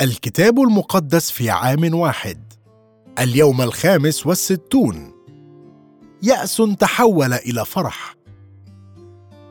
الكتاب 0.00 0.60
المقدس 0.60 1.30
في 1.30 1.50
عام 1.50 1.94
واحد. 1.94 2.52
اليوم 3.18 3.62
الخامس 3.62 4.26
والستون. 4.26 5.12
يأس 6.22 6.62
تحول 6.78 7.32
إلى 7.32 7.64
فرح. 7.64 8.14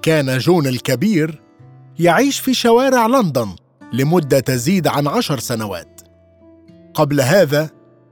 كان 0.02 0.38
جون 0.38 0.68
الكبير 0.68 1.42
يعيش 2.00 2.39
في 2.39 2.54
شوارع 2.54 3.08
لندن 3.08 3.55
لمدة 3.94 4.39
تزيد 4.39 4.88
عن 4.88 5.08
عشر 5.08 5.39
سنوات. 5.39 6.02
قبل 6.93 7.21
هذا 7.21 7.70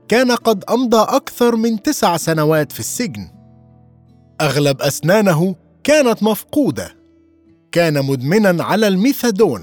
كان 0.08 0.32
قد 0.32 0.64
أمضى 0.64 1.16
أكثر 1.16 1.56
من 1.56 1.82
تسع 1.82 2.16
سنوات 2.16 2.72
في 2.72 2.80
السجن. 2.80 3.28
أغلب 4.40 4.82
أسنانه 4.82 5.56
كانت 5.84 6.22
مفقودة. 6.22 6.96
كان 7.72 8.04
مدمنا 8.04 8.64
على 8.64 8.88
الميثادون. 8.88 9.62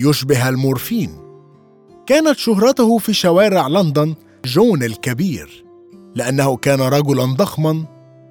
يشبه 0.00 0.48
المورفين. 0.48 1.29
كانت 2.10 2.38
شهرته 2.38 2.98
في 2.98 3.12
شوارع 3.12 3.66
لندن 3.66 4.14
جون 4.44 4.82
الكبير. 4.82 5.64
لأنه 6.14 6.56
كان 6.56 6.80
رجلا 6.80 7.24
ضخما 7.24 7.84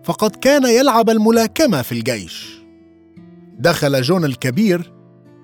فقد 0.03 0.35
كان 0.35 0.65
يلعب 0.65 1.09
الملاكمة 1.09 1.81
في 1.81 1.91
الجيش. 1.91 2.61
دخل 3.59 4.01
جون 4.01 4.25
الكبير 4.25 4.93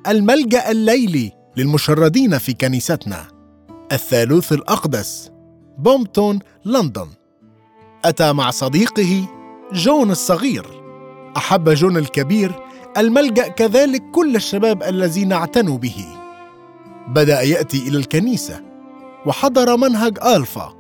الملجأ 0.08 0.72
الليلي 0.72 1.32
للمشردين 1.58 2.38
في 2.38 2.54
كنيستنا 2.54 3.28
الثالوث 3.92 4.54
الأقدس 4.54 5.32
بومبتون 5.78 6.40
لندن. 6.66 7.08
أتى 8.06 8.34
مع 8.34 8.52
صديقه 8.52 9.28
جون 9.74 10.12
الصغير. 10.12 10.66
أحب 11.38 11.70
جون 11.70 11.98
الكبير 11.98 12.52
الملجأ 12.98 13.48
كذلك 13.48 14.04
كل 14.12 14.36
الشباب 14.36 14.84
الذين 14.84 15.32
اعتنوا 15.32 15.78
به. 15.78 16.25
بدأ 17.08 17.42
يأتي 17.42 17.88
إلى 17.88 17.98
الكنيسة 17.98 18.62
وحضر 19.26 19.78
منهج 19.78 20.18
آلفا 20.26 20.74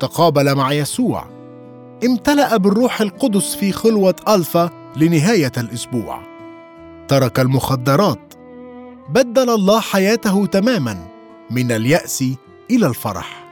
تقابل 0.00 0.54
مع 0.54 0.72
يسوع 0.72 1.38
امتلأ 2.04 2.56
بالروح 2.56 3.00
القدس 3.00 3.54
في 3.54 3.72
خلوة 3.72 4.14
آلفا 4.28 4.70
لنهاية 4.96 5.52
الأسبوع. 5.56 6.20
ترك 7.08 7.40
المخدرات 7.40 8.34
بدل 9.10 9.50
الله 9.50 9.80
حياته 9.80 10.46
تماما 10.46 11.08
من 11.50 11.72
اليأس 11.72 12.24
إلى 12.70 12.86
الفرح. 12.86 13.48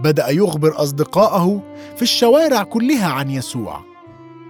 بدأ 0.00 0.28
يخبر 0.28 0.82
اصدقائه 0.82 1.62
في 1.96 2.02
الشوارع 2.02 2.62
كلها 2.62 3.06
عن 3.06 3.30
يسوع. 3.30 3.80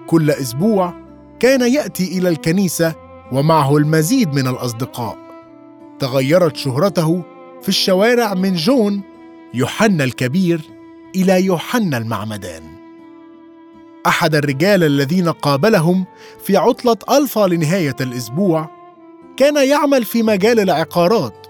كل 0.07 0.31
أسبوع 0.31 0.95
كان 1.41 1.73
يأتي 1.73 2.19
إلى 2.19 2.29
الكنيسة 2.29 2.95
ومعه 3.33 3.77
المزيد 3.77 4.35
من 4.35 4.47
الأصدقاء. 4.47 5.28
تغيرت 5.99 6.57
شهرته 6.57 7.23
في 7.63 7.69
الشوارع 7.69 8.35
من 8.35 8.55
جون 8.55 9.03
يوحنا 9.55 10.05
الكبير 10.05 10.61
إلى 11.17 11.45
يوحنا 11.45 11.99
المعمدان. 11.99 12.63
أحد 14.07 14.35
الرجال 14.35 14.85
الذين 14.85 15.29
قابلهم 15.29 16.05
في 16.45 16.57
عطلة 16.57 16.97
ألفا 17.11 17.47
لنهاية 17.47 17.97
الأسبوع 18.01 18.71
كان 19.37 19.69
يعمل 19.69 20.05
في 20.05 20.23
مجال 20.23 20.61
العقارات 20.61 21.47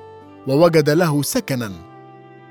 ووجد 0.47 0.91
له 0.91 1.23
سكنا. 1.23 1.73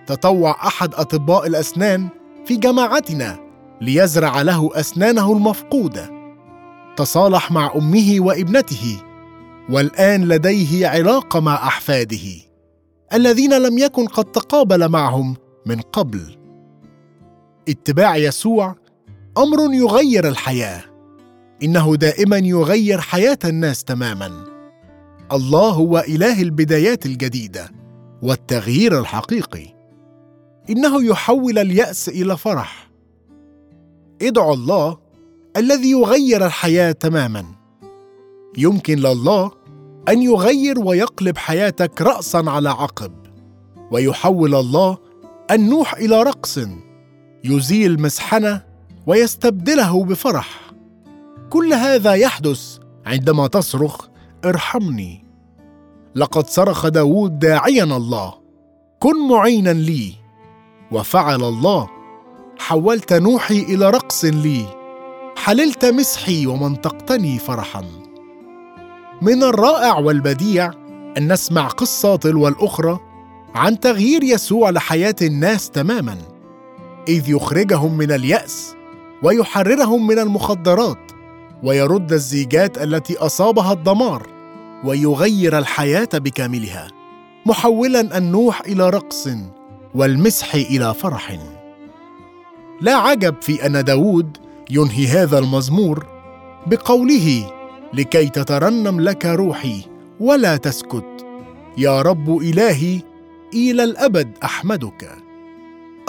تطوع 0.07 0.67
أحد 0.67 0.93
أطباء 0.93 1.47
الأسنان 1.47 2.07
في 2.45 2.55
جماعتنا 2.55 3.39
ليزرع 3.81 4.41
له 4.41 4.69
أسنانه 4.73 5.31
المفقودة. 5.31 6.11
تصالح 6.97 7.51
مع 7.51 7.71
أمه 7.75 8.15
وابنته 8.19 9.01
والآن 9.69 10.27
لديه 10.27 10.87
علاقه 10.87 11.39
مع 11.39 11.55
أحفاده 11.55 12.47
الذين 13.13 13.61
لم 13.61 13.77
يكن 13.77 14.05
قد 14.05 14.25
تقابل 14.25 14.89
معهم 14.89 15.35
من 15.65 15.81
قبل. 15.81 16.37
اتباع 17.69 18.17
يسوع 18.17 18.75
أمر 19.37 19.73
يغير 19.73 20.27
الحياة 20.27 20.83
إنه 21.63 21.95
دائما 21.95 22.37
يغير 22.37 23.01
حياة 23.01 23.37
الناس 23.45 23.83
تماما. 23.83 24.45
الله 25.31 25.69
هو 25.69 25.99
إله 26.07 26.41
البدايات 26.41 27.05
الجديدة 27.05 27.71
والتغيير 28.21 28.99
الحقيقي. 28.99 29.65
إنه 30.69 31.03
يحول 31.05 31.59
اليأس 31.59 32.09
إلى 32.09 32.37
فرح. 32.37 32.89
ادعوا 34.21 34.53
الله 34.53 34.97
الذي 35.57 35.91
يغير 35.91 36.45
الحياة 36.45 36.91
تماما. 36.91 37.45
يمكن 38.57 38.99
لله 38.99 39.51
أن 40.09 40.21
يغير 40.21 40.79
ويقلب 40.79 41.37
حياتك 41.37 42.01
راسا 42.01 42.43
على 42.47 42.69
عقب. 42.69 43.11
ويحول 43.91 44.55
الله 44.55 44.97
النوح 45.51 45.93
إلى 45.93 46.23
رقص 46.23 46.59
يزيل 47.43 48.01
مسحنه 48.01 48.63
ويستبدله 49.07 50.03
بفرح. 50.03 50.67
كل 51.49 51.73
هذا 51.73 52.13
يحدث 52.13 52.77
عندما 53.05 53.47
تصرخ 53.47 54.07
ارحمني 54.45 55.25
لقد 56.15 56.47
صرخ 56.47 56.87
داود 56.87 57.39
داعيا 57.39 57.83
الله 57.83 58.33
كن 58.99 59.27
معينا 59.29 59.69
لي 59.69 60.13
وفعل 60.91 61.43
الله 61.43 61.89
حولت 62.59 63.13
نوحي 63.13 63.59
إلى 63.59 63.89
رقص 63.89 64.25
لي 64.25 64.65
حللت 65.37 65.85
مسحي 65.85 66.47
ومنطقتني 66.47 67.39
فرحا 67.39 67.83
من 69.21 69.43
الرائع 69.43 69.97
والبديع 69.97 70.71
أن 71.17 71.33
نسمع 71.33 71.67
قصة 71.67 72.15
تلو 72.15 72.47
الأخرى 72.47 72.99
عن 73.55 73.79
تغيير 73.79 74.23
يسوع 74.23 74.69
لحياة 74.69 75.15
الناس 75.21 75.69
تماما 75.69 76.17
إذ 77.07 77.29
يخرجهم 77.29 77.97
من 77.97 78.11
اليأس 78.11 78.75
ويحررهم 79.23 80.07
من 80.07 80.19
المخدرات 80.19 81.11
ويرد 81.63 82.13
الزيجات 82.13 82.77
التي 82.77 83.17
أصابها 83.17 83.73
الدمار 83.73 84.27
ويغير 84.85 85.57
الحياة 85.57 86.09
بكاملها 86.13 86.87
محولا 87.45 88.17
النوح 88.17 88.61
إلى 88.61 88.89
رقص 88.89 89.29
والمسح 89.95 90.55
إلى 90.55 90.93
فرح. 90.93 91.39
لا 92.81 92.95
عجب 92.95 93.35
في 93.41 93.65
أن 93.65 93.83
داود 93.83 94.37
ينهي 94.69 95.07
هذا 95.07 95.39
المزمور 95.39 96.05
بقوله 96.67 97.56
لكي 97.93 98.29
تترنم 98.29 99.01
لك 99.01 99.25
روحي 99.25 99.81
ولا 100.19 100.57
تسكت. 100.57 101.25
يا 101.77 102.01
رب 102.01 102.37
إلهي 102.37 103.01
إلى 103.53 103.83
الأبد 103.83 104.37
أحمدك. 104.43 105.11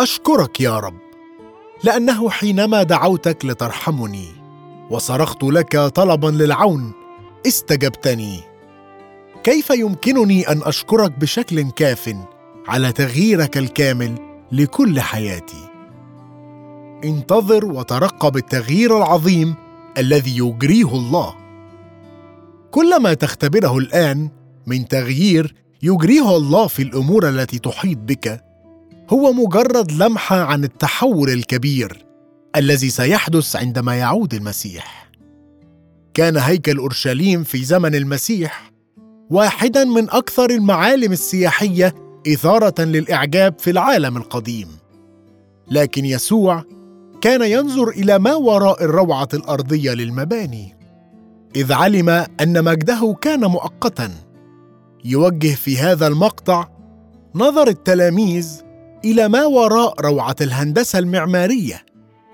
أشكرك 0.00 0.61
يا 0.61 0.78
رب 0.78 0.99
لأنه 1.84 2.31
حينما 2.31 2.83
دعوتك 2.83 3.44
لترحمني 3.44 4.28
وصرخت 4.91 5.44
لك 5.44 5.77
طلبا 5.77 6.28
للعون 6.28 6.93
استجبتني. 7.47 8.41
كيف 9.44 9.71
يمكنني 9.71 10.49
أن 10.49 10.61
أشكرك 10.62 11.19
بشكل 11.19 11.71
كاف 11.71 12.17
على 12.69 12.93
تغييرك 12.93 13.59
الكامل 13.59 14.19
لكل 14.53 15.00
حياتي؟ 15.00 15.69
انتظر 17.05 17.65
وترقب 17.65 18.37
التغيير 18.37 18.97
العظيم 18.97 19.55
الذي 19.99 20.38
يجريه 20.38 20.94
الله. 20.94 21.34
كل 22.71 23.03
ما 23.03 23.15
تختبره 23.15 23.79
الآن 23.79 24.29
من 24.67 24.89
تغيير 24.89 25.55
يجريه 25.83 26.37
الله 26.37 26.67
في 26.67 26.83
الأمور 26.83 27.29
التي 27.29 27.59
تحيط 27.59 27.99
بك 27.99 28.45
هو 29.11 29.33
مجرد 29.33 29.93
لمحة 29.93 30.37
عن 30.37 30.65
التحول 30.65 31.31
الكبير 31.31 32.05
الذي 32.56 32.91
سيحدث 32.91 33.56
عندما 33.56 33.95
يعود 33.95 34.34
المسيح. 34.34 35.11
كان 36.15 36.37
هيكل 36.37 36.79
أورشليم 36.79 37.45
في 37.45 37.65
زمن 37.65 37.95
المسيح 37.95 38.73
واحدا 39.31 39.85
من 39.85 40.11
أكثر 40.11 40.50
المعالم 40.50 41.12
السياحية 41.12 41.95
إثارة 42.29 42.83
للإعجاب 42.85 43.59
في 43.59 43.71
العالم 43.71 44.17
القديم. 44.17 44.69
لكن 45.71 46.05
يسوع 46.05 46.64
كان 47.21 47.43
ينظر 47.43 47.88
إلى 47.88 48.19
ما 48.19 48.35
وراء 48.35 48.85
الروعة 48.85 49.29
الأرضية 49.35 49.93
للمباني. 49.93 50.77
إذ 51.56 51.73
علم 51.73 52.09
أن 52.41 52.65
مجده 52.65 53.17
كان 53.21 53.45
مؤقتا. 53.45 54.11
يوجه 55.05 55.55
في 55.55 55.79
هذا 55.79 56.06
المقطع 56.06 56.69
نظر 57.35 57.69
التلاميذ 57.69 58.62
إلى 59.05 59.29
ما 59.29 59.45
وراء 59.47 60.00
روعة 60.00 60.37
الهندسة 60.41 60.99
المعمارية 60.99 61.85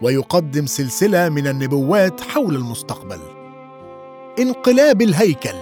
ويقدم 0.03 0.67
سلسلة 0.67 1.29
من 1.29 1.47
النبوات 1.47 2.21
حول 2.21 2.57
المستقبل. 2.57 3.19
انقلاب 4.39 5.03
الهيكل. 5.03 5.57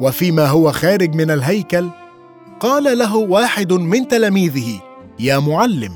وفيما 0.00 0.46
هو 0.46 0.72
خارج 0.72 1.14
من 1.14 1.30
الهيكل 1.30 1.88
قال 2.60 2.98
له 2.98 3.16
واحد 3.16 3.72
من 3.72 4.08
تلاميذه 4.08 4.80
يا 5.18 5.38
معلم 5.38 5.92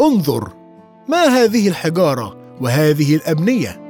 انظر 0.00 0.52
ما 1.08 1.24
هذه 1.24 1.68
الحجارة 1.68 2.36
وهذه 2.60 3.16
الأبنية؟ 3.16 3.82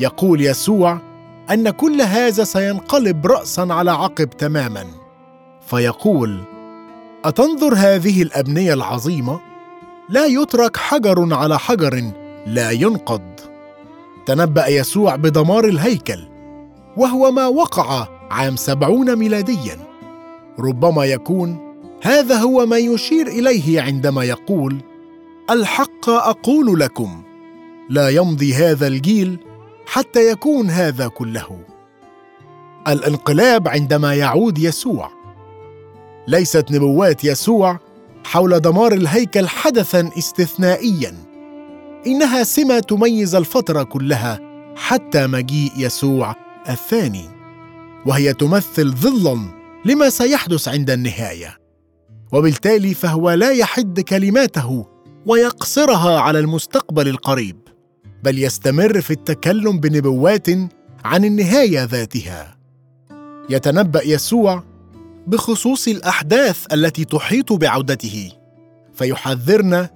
يقول 0.00 0.40
يسوع 0.40 1.13
أن 1.50 1.70
كل 1.70 2.00
هذا 2.02 2.44
سينقلب 2.44 3.26
راسا 3.26 3.66
على 3.70 3.90
عقب 3.90 4.30
تماما. 4.30 4.84
فيقول 5.66 6.40
أتنظر 7.24 7.74
هذه 7.74 8.22
الأبنية 8.22 8.74
العظيمة؟ 8.74 9.40
لا 10.08 10.24
يترك 10.24 10.76
حجر 10.76 11.34
على 11.34 11.58
حجر 11.58 12.12
لا 12.46 12.70
ينقض. 12.70 13.40
تنبأ 14.26 14.66
يسوع 14.66 15.16
بدمار 15.16 15.64
الهيكل 15.64 16.28
وهو 16.96 17.30
ما 17.30 17.46
وقع 17.46 18.08
عام 18.30 18.56
سبعون 18.56 19.16
ميلاديا. 19.16 19.78
ربما 20.58 21.04
يكون 21.04 21.58
هذا 22.02 22.36
هو 22.36 22.66
ما 22.66 22.78
يشير 22.78 23.26
إليه 23.26 23.80
عندما 23.80 24.24
يقول 24.24 24.76
الحق 25.50 26.08
أقول 26.08 26.80
لكم 26.80 27.22
لا 27.90 28.08
يمضي 28.08 28.54
هذا 28.54 28.86
الجيل 28.86 29.38
حتى 29.86 30.30
يكون 30.30 30.70
هذا 30.70 31.08
كله. 31.08 31.60
الانقلاب 32.88 33.68
عندما 33.68 34.14
يعود 34.14 34.58
يسوع. 34.58 35.10
ليست 36.28 36.66
نبوات 36.70 37.24
يسوع 37.24 37.78
حول 38.24 38.60
دمار 38.60 38.92
الهيكل 38.92 39.48
حدثا 39.48 40.10
استثنائيا. 40.18 41.14
إنها 42.06 42.42
سمة 42.42 42.78
تميز 42.78 43.34
الفترة 43.34 43.82
كلها 43.82 44.40
حتى 44.76 45.26
مجيء 45.26 45.72
يسوع 45.76 46.34
الثاني. 46.68 47.28
وهي 48.06 48.34
تمثل 48.34 48.92
ظلا 48.92 49.38
لما 49.84 50.10
سيحدث 50.10 50.68
عند 50.68 50.90
النهاية. 50.90 51.58
وبالتالي 52.32 52.94
فهو 52.94 53.30
لا 53.30 53.50
يحد 53.50 54.00
كلماته 54.00 54.86
ويقصرها 55.26 56.20
على 56.20 56.38
المستقبل 56.38 57.08
القريب. 57.08 57.63
بل 58.24 58.38
يستمر 58.38 59.00
في 59.00 59.10
التكلم 59.10 59.80
بنبوات 59.80 60.48
عن 61.04 61.24
النهاية 61.24 61.84
ذاتها. 61.84 62.56
يتنبأ 63.50 64.02
يسوع 64.06 64.62
بخصوص 65.26 65.88
الأحداث 65.88 66.66
التي 66.72 67.04
تحيط 67.04 67.52
بعودته 67.52 68.32
فيحذرنا 68.94 69.90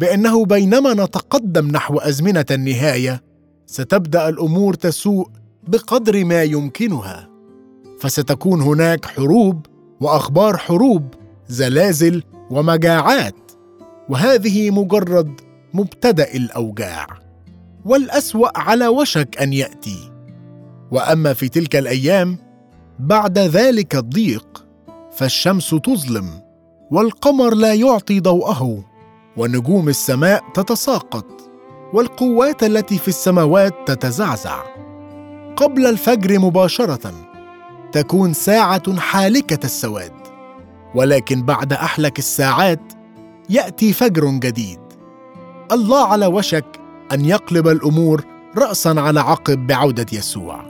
بأنه 0.00 0.44
بينما 0.44 0.94
نتقدم 0.94 1.68
نحو 1.68 1.98
أزمنة 1.98 2.44
النهاية 2.50 3.22
ستبدأ 3.66 4.28
الأمور 4.28 4.74
تسوء 4.74 5.28
بقدر 5.68 6.24
ما 6.24 6.42
يمكنها. 6.42 7.28
فستكون 8.00 8.60
هناك 8.60 9.04
حروب 9.04 9.66
وأخبار 10.00 10.56
حروب 10.56 11.14
زلازل 11.48 12.22
ومجاعات 12.50 13.50
وهذه 14.08 14.70
مجرد 14.70 15.40
مبتدأ 15.74 16.34
الأوجاع. 16.34 17.23
والأسوأ 17.84 18.58
على 18.58 18.88
وشك 18.88 19.42
أن 19.42 19.52
يأتي. 19.52 20.12
وأما 20.90 21.32
في 21.32 21.48
تلك 21.48 21.76
الأيام 21.76 22.38
بعد 22.98 23.38
ذلك 23.38 23.96
الضيق 23.96 24.66
فالشمس 25.12 25.70
تظلم 25.70 26.30
والقمر 26.90 27.54
لا 27.54 27.74
يعطي 27.74 28.20
ضوءه 28.20 28.84
ونجوم 29.36 29.88
السماء 29.88 30.44
تتساقط 30.54 31.26
والقوات 31.92 32.62
التي 32.62 32.98
في 32.98 33.08
السماوات 33.08 33.74
تتزعزع. 33.86 34.62
قبل 35.56 35.86
الفجر 35.86 36.38
مباشرة 36.38 37.12
تكون 37.92 38.32
ساعة 38.32 38.96
حالكة 38.96 39.64
السواد 39.64 40.12
ولكن 40.94 41.42
بعد 41.42 41.72
أحلك 41.72 42.18
الساعات 42.18 42.92
يأتي 43.50 43.92
فجر 43.92 44.30
جديد. 44.30 44.80
الله 45.72 46.06
على 46.06 46.26
وشك 46.26 46.83
أن 47.14 47.24
يقلب 47.24 47.68
الأمور 47.68 48.24
راسا 48.56 48.88
على 48.88 49.20
عقب 49.20 49.66
بعودة 49.66 50.06
يسوع. 50.12 50.64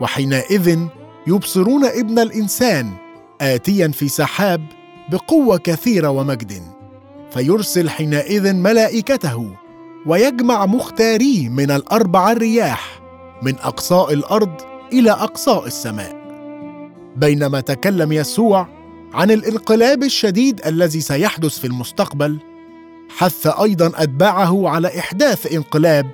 وحينئذ 0.00 0.78
يبصرون 1.26 1.84
ابن 1.84 2.18
الإنسان 2.18 2.90
اتيا 3.40 3.88
في 3.88 4.08
سحاب 4.08 4.66
بقوة 5.12 5.58
كثيرة 5.58 6.08
ومجد. 6.08 6.62
فيرسل 7.30 7.90
حينئذ 7.90 8.52
ملائكته 8.52 9.50
ويجمع 10.06 10.66
مختاريه 10.66 11.48
من 11.48 11.70
الأربع 11.70 12.32
الرياح 12.32 13.00
من 13.42 13.54
أقصاء 13.58 14.12
الأرض 14.12 14.52
إلى 14.92 15.10
أقصاء 15.10 15.66
السماء. 15.66 16.18
بينما 17.16 17.60
تكلم 17.60 18.12
يسوع 18.12 18.68
عن 19.14 19.30
الانقلاب 19.30 20.02
الشديد 20.02 20.60
الذي 20.66 21.00
سيحدث 21.00 21.58
في 21.58 21.66
المستقبل 21.66 22.38
حث 23.08 23.46
أيضا 23.46 23.92
أتباعه 23.94 24.68
على 24.68 24.98
إحداث 24.98 25.52
انقلاب 25.52 26.10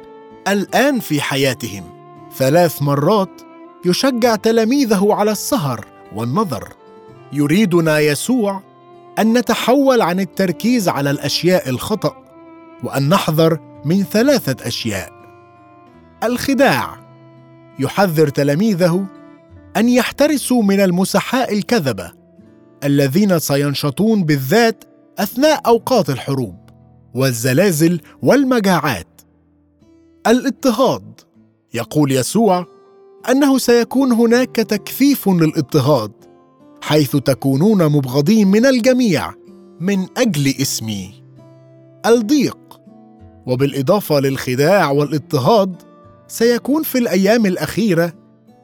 الآن 0.49 1.00
في 1.00 1.20
حياتهم. 1.20 1.85
ثلاث 2.37 2.82
مرات 2.82 3.43
يشجع 3.85 4.37
تلاميذه 4.37 5.08
على 5.11 5.31
السهر 5.31 5.87
والنظر. 6.14 6.69
يريدنا 7.32 7.99
يسوع 7.99 8.62
أن 9.19 9.38
نتحول 9.38 10.02
عن 10.02 10.20
التركيز 10.20 10.88
على 10.88 11.11
الأشياء 11.11 11.69
الخطأ 11.69 12.17
وأن 12.85 13.08
نحذر 13.08 13.58
من 13.85 14.02
ثلاثة 14.02 14.69
أشياء. 14.69 15.12
الخداع. 16.25 16.96
يحذر 17.79 18.29
تلاميذه 18.29 19.06
أن 19.76 19.88
يحترسوا 19.88 20.62
من 20.62 20.81
المسحاء 20.81 21.52
الكذبة 21.52 22.12
الذين 22.85 23.38
سينشطون 23.38 24.25
بالذات 24.25 24.85
أثناء 25.19 25.61
أوقات 25.67 26.11
الحروب. 26.11 26.63
والزلازل 27.14 28.00
والمجاعات. 28.22 29.20
الاضطهاد. 30.26 31.20
يقول 31.75 32.12
يسوع 32.12 32.66
أنه 33.31 33.58
سيكون 33.58 34.12
هناك 34.12 34.56
تكثيف 34.56 35.28
للاضطهاد 35.28 36.12
حيث 36.82 37.16
تكونون 37.16 37.87
مبغضين 37.87 38.49
من 38.49 38.66
الجميع 38.66 39.32
من 39.81 40.06
أجل 40.16 40.55
اسمي. 40.61 41.22
الضيق. 42.06 42.58
وبالإضافة 43.46 44.20
للخداع 44.20 44.90
والاضطهاد 44.90 45.76
سيكون 46.28 46.82
في 46.82 46.99
الأيام 46.99 47.46
الأخيرة 47.46 48.12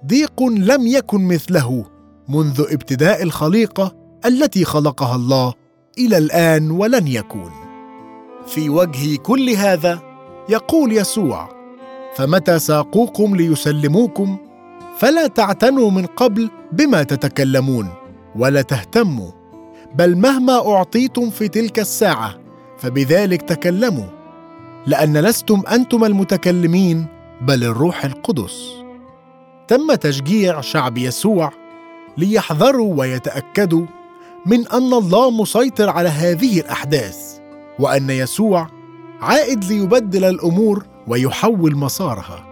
ضيق 0.07 0.43
لم 0.43 0.87
يكن 0.87 1.29
مثله 1.29 1.85
منذ 2.29 2.65
ابتداء 2.71 3.23
الخليقة 3.23 3.97
التي 4.27 4.65
خلقها 4.65 5.17
الله 5.17 5.55
إلى 5.99 6.19
الآن 6.19 6.71
ولن 6.71 7.09
يكون. 7.09 7.70
في 8.47 8.69
وجه 8.69 9.17
كل 9.17 9.51
هذا 9.51 10.03
يقول 10.49 10.93
يسوع 10.93 11.49
فمتى 12.17 12.59
ساقوكم 12.59 13.37
ليسلموكم؟ 13.37 14.37
فلا 14.99 15.27
تعتنوا 15.27 15.91
من 15.91 16.07
قبل 16.07 16.51
بما 16.73 17.03
تتكلمون 17.03 17.89
ولا 18.37 18.63
تهتموا 18.63 19.31
بل 19.95 20.17
مهما 20.17 20.75
أعطيتم 20.75 21.31
في 21.31 21.49
تلك 21.49 21.79
الساعة 21.79 22.35
فبذلك 22.79 23.43
تكلموا 23.43 24.07
لأن 24.87 25.17
لستم 25.17 25.63
أنتم 25.73 26.05
المتكلمين 26.05 27.07
بل 27.41 27.65
الروح 27.65 28.05
القدس. 28.05 28.73
تم 29.69 29.95
تشجيع 29.95 30.61
شعب 30.61 30.99
يسوع 30.99 31.53
ليحذروا 32.17 32.95
ويتأكدوا 32.95 33.87
من 34.47 34.69
أن 34.69 34.93
الله 34.93 35.31
مسيطر 35.31 35.91
على 35.91 36.09
هذه 36.09 36.61
الأحداث. 36.61 37.30
وأن 37.79 38.11
يسوع 38.11 38.67
عائد 39.21 39.65
ليبدل 39.65 40.25
الأمور 40.25 40.87
ويحول 41.09 41.77
مسارها. 41.77 42.47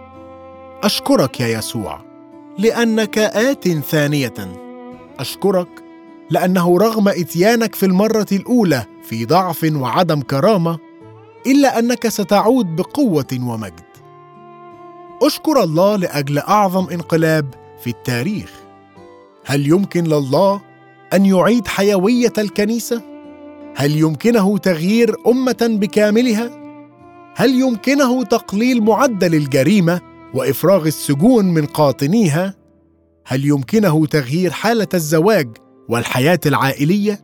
أشكرك 0.83 1.39
يا 1.39 1.47
يسوع 1.47 2.01
لأنك 2.57 3.17
آت 3.17 3.67
ثانية. 3.67 4.33
أشكرك 5.19 5.67
لأنه 6.29 6.77
رغم 6.77 7.07
إتيانك 7.07 7.75
في 7.75 7.85
المرة 7.85 8.27
الأولى 8.31 8.85
في 9.03 9.25
ضعف 9.25 9.71
وعدم 9.75 10.21
كرامة 10.21 10.79
إلا 11.47 11.79
أنك 11.79 12.07
ستعود 12.07 12.75
بقوة 12.75 13.39
ومجد. 13.41 13.89
أشكر 15.23 15.63
الله 15.63 15.95
لأجل 15.95 16.39
أعظم 16.39 16.89
انقلاب 16.89 17.53
في 17.83 17.89
التاريخ. 17.89 18.51
هل 19.45 19.67
يمكن 19.67 20.03
لله 20.03 20.61
أن 21.13 21.25
يعيد 21.25 21.67
حيوية 21.67 22.33
الكنيسة؟ 22.37 23.08
هل 23.79 23.95
يمكنه 23.95 24.57
تغيير 24.57 25.15
أمة 25.27 25.57
بكاملها؟ 25.61 26.49
هل 27.35 27.49
يمكنه 27.49 28.23
تقليل 28.23 28.83
معدل 28.83 29.35
الجريمة 29.35 30.01
وإفراغ 30.33 30.87
السجون 30.87 31.45
من 31.45 31.65
قاطنيها؟ 31.65 32.55
هل 33.25 33.45
يمكنه 33.45 34.05
تغيير 34.05 34.51
حالة 34.51 34.87
الزواج 34.93 35.57
والحياة 35.89 36.39
العائلية؟ 36.45 37.19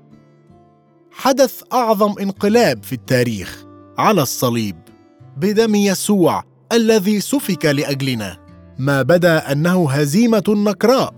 حدث 1.12 1.62
أعظم 1.74 2.14
انقلاب 2.22 2.84
في 2.84 2.94
التاريخ 2.94 3.66
على 3.98 4.22
الصليب 4.22 4.76
بدم 5.38 5.76
يسوع 5.76 6.44
الذي 6.72 7.20
سفك 7.20 7.66
لأجلنا. 7.66 8.38
ما 8.80 9.02
بدأ 9.02 9.52
أنه 9.52 9.92
هزيمة 9.92 10.44
نكراء 10.48 11.14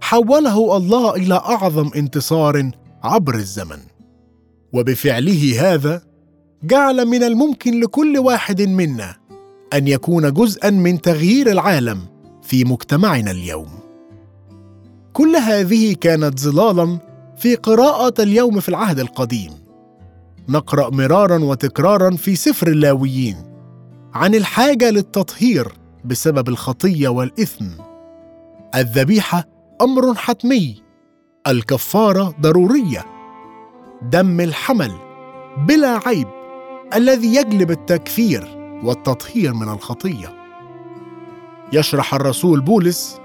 حوله 0.00 0.76
الله 0.76 1.14
إلى 1.14 1.34
أعظم 1.34 1.90
انتصار 1.96 2.70
عبر 3.04 3.34
الزمن. 3.34 3.93
وبفعله 4.74 5.72
هذا 5.72 6.02
جعل 6.62 7.06
من 7.06 7.22
الممكن 7.22 7.80
لكل 7.80 8.18
واحد 8.18 8.62
منا 8.62 9.16
أن 9.72 9.88
يكون 9.88 10.32
جزءا 10.32 10.70
من 10.70 11.00
تغيير 11.00 11.50
العالم 11.50 12.00
في 12.42 12.64
مجتمعنا 12.64 13.30
اليوم. 13.30 13.68
كل 15.12 15.36
هذه 15.36 15.94
كانت 16.00 16.40
ظلالا 16.40 16.98
في 17.36 17.54
قراءة 17.54 18.22
اليوم 18.22 18.60
في 18.60 18.68
العهد 18.68 18.98
القديم. 18.98 19.52
نقرأ 20.48 20.90
مرارا 20.90 21.38
وتكرارا 21.38 22.10
في 22.10 22.36
سفر 22.36 22.68
اللاويين 22.68 23.36
عن 24.14 24.34
الحاجة 24.34 24.90
للتطهير 24.90 25.72
بسبب 26.04 26.48
الخطية 26.48 27.08
والإثم. 27.08 27.66
الذبيحة 28.74 29.48
أمر 29.82 30.14
حتمي 30.14 30.82
الكفارة 31.46 32.34
ضرورية. 32.40 33.13
دم 34.10 34.40
الحمل 34.40 34.92
بلا 35.58 36.00
عيب 36.06 36.28
الذي 36.94 37.34
يجلب 37.34 37.70
التكفير 37.70 38.48
والتطهير 38.82 39.54
من 39.54 39.68
الخطية. 39.68 40.34
يشرح 41.72 42.14
الرسول 42.14 42.60
بولس 42.60 43.20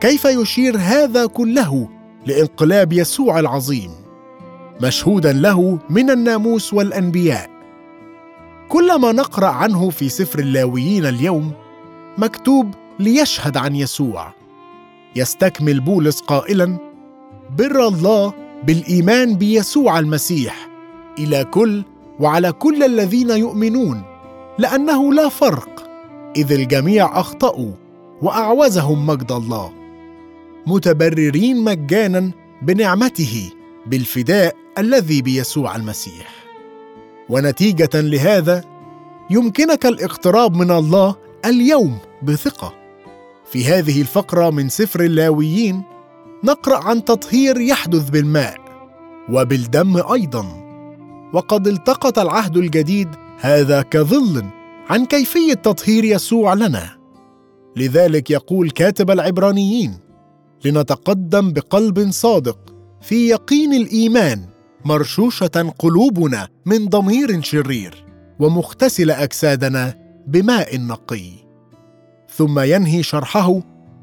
كيف 0.00 0.24
يشير 0.24 0.76
هذا 0.78 1.26
كله 1.26 1.88
لانقلاب 2.26 2.92
يسوع 2.92 3.38
العظيم 3.38 3.90
مشهودا 4.82 5.32
له 5.32 5.78
من 5.90 6.10
الناموس 6.10 6.74
والأنبياء. 6.74 7.50
كل 8.68 9.00
ما 9.00 9.12
نقرأ 9.12 9.48
عنه 9.48 9.90
في 9.90 10.08
سفر 10.08 10.38
اللاويين 10.38 11.06
اليوم 11.06 11.52
مكتوب 12.18 12.74
ليشهد 12.98 13.56
عن 13.56 13.76
يسوع. 13.76 14.32
يستكمل 15.16 15.80
بولس 15.80 16.20
قائلا 16.20 16.78
بر 17.58 17.88
الله 17.88 18.47
بالإيمان 18.66 19.34
بيسوع 19.34 19.98
المسيح. 19.98 20.68
إلى 21.18 21.44
كل 21.44 21.84
وعلى 22.20 22.52
كل 22.52 22.82
الذين 22.82 23.30
يؤمنون 23.30 24.02
لأنه 24.58 25.12
لا 25.12 25.28
فرق 25.28 25.90
إذ 26.36 26.52
الجميع 26.52 27.20
أخطأوا 27.20 27.72
وأعوزهم 28.22 29.06
مجد 29.06 29.32
الله. 29.32 29.72
متبررين 30.66 31.64
مجانا 31.64 32.30
بنعمته 32.62 33.50
بالفداء 33.86 34.56
الذي 34.78 35.22
بيسوع 35.22 35.76
المسيح. 35.76 36.30
ونتيجة 37.28 37.90
لهذا 37.94 38.64
يمكنك 39.30 39.86
الاقتراب 39.86 40.56
من 40.56 40.70
الله 40.70 41.14
اليوم 41.44 41.98
بثقة. 42.22 42.74
في 43.52 43.64
هذه 43.64 44.00
الفقرة 44.00 44.50
من 44.50 44.68
سفر 44.68 45.00
اللاويين 45.00 45.82
نقرأ 46.44 46.76
عن 46.76 47.04
تطهير 47.04 47.60
يحدث 47.60 48.10
بالماء 48.10 48.56
وبالدم 49.32 49.96
أيضا. 50.12 50.68
وقد 51.34 51.68
التقط 51.68 52.18
العهد 52.18 52.56
الجديد 52.56 53.08
هذا 53.40 53.82
كظل 53.82 54.44
عن 54.90 55.06
كيفية 55.06 55.54
تطهير 55.54 56.04
يسوع 56.04 56.54
لنا. 56.54 56.90
لذلك 57.76 58.30
يقول 58.30 58.70
كاتب 58.70 59.10
العبرانيين 59.10 59.98
لنتقدم 60.64 61.52
بقلب 61.52 62.10
صادق 62.10 62.58
في 63.00 63.28
يقين 63.28 63.74
الإيمان 63.74 64.44
مرشوشة 64.84 65.74
قلوبنا 65.78 66.48
من 66.66 66.88
ضمير 66.88 67.42
شرير 67.42 68.04
ومغتسل 68.40 69.10
أجسادنا 69.10 69.94
بماء 70.26 70.80
نقي. 70.80 71.30
ثم 72.36 72.60
ينهي 72.60 73.02
شرحه 73.02 73.60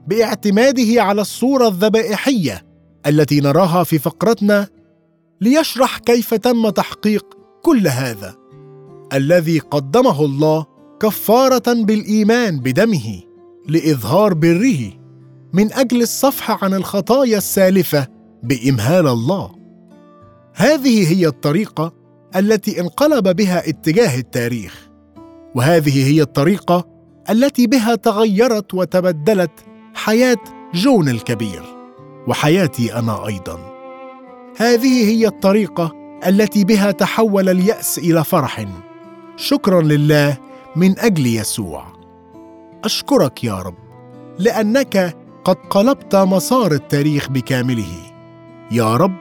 باعتماده 0.07 1.03
على 1.03 1.21
الصورة 1.21 1.67
الذبائحية 1.67 2.65
التي 3.07 3.39
نراها 3.39 3.83
في 3.83 3.99
فقرتنا 3.99 4.67
ليشرح 5.41 5.97
كيف 5.97 6.33
تم 6.33 6.69
تحقيق 6.69 7.25
كل 7.61 7.87
هذا. 7.87 8.35
الذي 9.13 9.59
قدمه 9.59 10.25
الله 10.25 10.65
كفارة 10.99 11.73
بالإيمان 11.73 12.59
بدمه 12.59 13.21
لإظهار 13.67 14.33
بره 14.33 14.79
من 15.53 15.73
أجل 15.73 16.01
الصفح 16.01 16.63
عن 16.63 16.73
الخطايا 16.73 17.37
السالفة 17.37 18.07
بإمهال 18.43 19.07
الله. 19.07 19.51
هذه 20.53 21.13
هي 21.13 21.27
الطريقة 21.27 21.93
التي 22.35 22.81
انقلب 22.81 23.35
بها 23.35 23.69
اتجاه 23.69 24.19
التاريخ 24.19 24.89
وهذه 25.55 26.07
هي 26.07 26.21
الطريقة 26.21 26.87
التي 27.29 27.67
بها 27.67 27.95
تغيرت 27.95 28.73
وتبدلت 28.73 29.51
حياة 29.95 30.37
جون 30.73 31.09
الكبير 31.09 31.63
وحياتي 32.27 32.95
أنا 32.99 33.27
أيضا. 33.27 33.59
هذه 34.57 35.09
هي 35.09 35.27
الطريقة 35.27 35.91
التي 36.27 36.63
بها 36.63 36.91
تحول 36.91 37.49
اليأس 37.49 37.97
إلى 37.97 38.23
فرح. 38.23 38.65
شكرا 39.35 39.81
لله 39.81 40.37
من 40.75 40.99
أجل 40.99 41.27
يسوع. 41.27 41.85
أشكرك 42.83 43.43
يا 43.43 43.55
رب 43.55 43.75
لأنك 44.39 45.17
قد 45.43 45.55
قلبت 45.69 46.15
مسار 46.15 46.71
التاريخ 46.71 47.29
بكامله. 47.29 48.13
يا 48.71 48.97
رب 48.97 49.15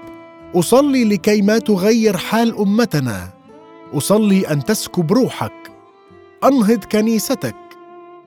أصلي 0.54 1.04
لكي 1.04 1.43
ما 1.43 1.59
تغير 1.59 2.16
حال 2.16 2.59
أمتنا. 2.59 3.28
أصلي 3.93 4.49
أن 4.49 4.64
تسكب 4.64 5.12
روحك. 5.12 5.73
أنهض 6.45 6.85
كنيستك. 6.85 7.63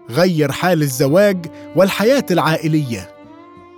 غير 0.09 0.51
حال 0.51 0.81
الزواج 0.81 1.45
والحياة 1.75 2.25
العائلية. 2.31 3.09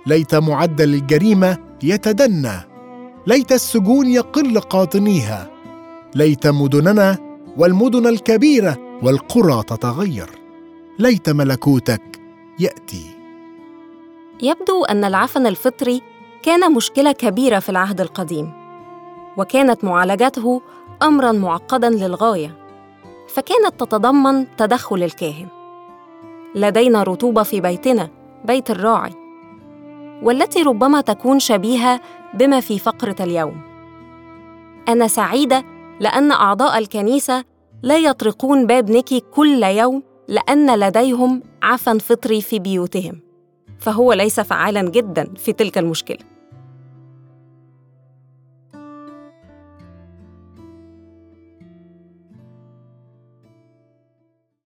ليت 0.06 0.34
معدل 0.34 0.94
الجريمة 0.94 1.58
يتدنى. 1.82 2.60
ليت 3.26 3.52
السجون 3.52 4.06
يقل 4.06 4.60
قاطنيها. 4.60 5.50
ليت 6.14 6.46
مدننا 6.46 7.18
والمدن 7.56 8.06
الكبيرة 8.06 8.78
والقرى 9.02 9.62
تتغير. 9.62 10.30
ليت 10.98 11.30
ملكوتك 11.30 12.20
يأتي. 12.58 13.06
يبدو 14.42 14.84
أن 14.84 15.04
العفن 15.04 15.46
الفطري 15.46 16.02
كان 16.42 16.72
مشكلة 16.72 17.12
كبيرة 17.12 17.58
في 17.58 17.68
العهد 17.68 18.00
القديم 18.00 18.52
وكانت 19.36 19.84
معالجته 19.84 20.62
امرا 21.02 21.32
معقدا 21.32 21.90
للغاية 21.90 22.54
فكانت 23.28 23.80
تتضمن 23.80 24.56
تدخل 24.56 25.02
الكاهن. 25.02 25.59
لدينا 26.54 27.02
رطوبة 27.02 27.42
في 27.42 27.60
بيتنا 27.60 28.08
بيت 28.44 28.70
الراعي 28.70 29.12
والتي 30.22 30.62
ربما 30.62 31.00
تكون 31.00 31.38
شبيهة 31.38 32.00
بما 32.34 32.60
في 32.60 32.78
فقرة 32.78 33.16
اليوم. 33.20 33.60
أنا 34.88 35.06
سعيدة 35.06 35.64
لأن 36.00 36.32
أعضاء 36.32 36.78
الكنيسة 36.78 37.44
لا 37.82 37.98
يطرقون 37.98 38.66
باب 38.66 38.90
نيكي 38.90 39.20
كل 39.20 39.62
يوم 39.62 40.02
لأن 40.28 40.78
لديهم 40.78 41.42
عفن 41.62 41.98
فطري 41.98 42.40
في 42.40 42.58
بيوتهم 42.58 43.20
فهو 43.78 44.12
ليس 44.12 44.40
فعالا 44.40 44.82
جدا 44.82 45.34
في 45.36 45.52
تلك 45.52 45.78
المشكلة. 45.78 46.29